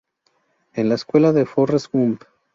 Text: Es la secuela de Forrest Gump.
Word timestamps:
Es 0.73 0.83
la 0.83 0.97
secuela 0.97 1.31
de 1.31 1.45
Forrest 1.45 1.91
Gump. 1.93 2.23